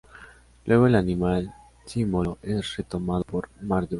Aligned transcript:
Luego 0.65 0.87
el 0.87 0.95
animal 0.95 1.53
símbolo 1.85 2.39
es 2.41 2.75
retomado 2.75 3.23
por 3.23 3.49
Marduk. 3.61 3.89